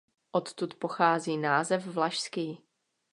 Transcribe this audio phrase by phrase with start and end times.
[0.31, 2.63] Odtud pochází název „vlašský“.